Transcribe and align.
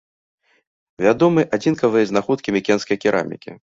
Вядомы 1.05 1.41
адзінкавыя 1.59 2.05
знаходкі 2.15 2.59
мікенскай 2.61 2.97
керамікі. 3.07 3.59